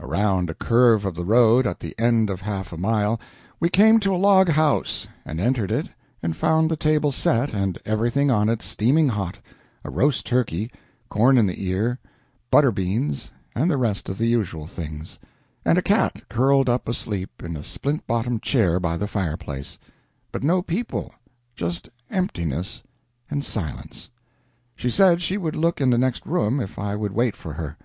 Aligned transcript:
Around 0.00 0.50
a 0.50 0.54
curve 0.54 1.04
of 1.04 1.14
the 1.14 1.24
road, 1.24 1.64
at 1.64 1.78
the 1.78 1.94
end 2.00 2.30
of 2.30 2.40
half 2.40 2.72
a 2.72 2.76
mile, 2.76 3.20
we 3.60 3.68
came 3.68 4.00
to 4.00 4.12
a 4.12 4.18
log 4.18 4.48
house, 4.48 5.06
and 5.24 5.38
entered 5.38 5.70
it 5.70 5.88
and 6.20 6.36
found 6.36 6.68
the 6.68 6.74
table 6.76 7.12
set 7.12 7.54
and 7.54 7.78
everything 7.86 8.28
on 8.28 8.48
it 8.48 8.60
steaming 8.60 9.06
hot 9.10 9.38
a 9.84 9.90
roast 9.90 10.26
turkey, 10.26 10.72
corn 11.08 11.38
in 11.38 11.46
the 11.46 11.64
ear, 11.64 12.00
butterbeans, 12.50 13.30
and 13.54 13.70
the 13.70 13.76
rest 13.78 14.08
of 14.08 14.18
the 14.18 14.26
usual 14.26 14.66
things 14.66 15.20
and 15.64 15.78
a 15.78 15.82
cat 15.82 16.28
curled 16.28 16.68
up 16.68 16.88
asleep 16.88 17.40
in 17.40 17.56
a 17.56 17.62
splint 17.62 18.04
bottomed 18.08 18.42
chair 18.42 18.80
by 18.80 18.96
the 18.96 19.06
fireplace; 19.06 19.78
but 20.32 20.42
no 20.42 20.60
people; 20.60 21.14
just 21.54 21.88
emptiness 22.10 22.82
and 23.30 23.44
silence. 23.44 24.10
She 24.74 24.90
said 24.90 25.22
she 25.22 25.38
would 25.38 25.54
look 25.54 25.80
in 25.80 25.90
the 25.90 25.98
next 25.98 26.26
room 26.26 26.58
if 26.58 26.80
I 26.80 26.96
would 26.96 27.12
wait 27.12 27.36
for 27.36 27.52
her. 27.52 27.76